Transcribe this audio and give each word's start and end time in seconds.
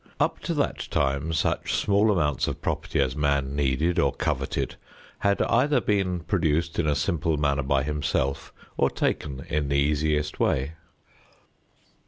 Up 0.19 0.39
to 0.39 0.55
that 0.55 0.87
time 0.89 1.31
such 1.31 1.75
small 1.75 2.09
amounts 2.11 2.47
of 2.47 2.59
property 2.59 2.99
as 2.99 3.15
man 3.15 3.55
needed 3.55 3.99
or 3.99 4.11
coveted 4.11 4.75
had 5.19 5.43
either 5.43 5.79
been 5.79 6.21
produced 6.21 6.79
in 6.79 6.87
a 6.87 6.95
simple 6.95 7.37
manner 7.37 7.61
by 7.61 7.83
himself 7.83 8.51
or 8.77 8.89
taken 8.89 9.45
in 9.47 9.67
the 9.69 9.75
easiest 9.77 10.39
way. 10.39 10.71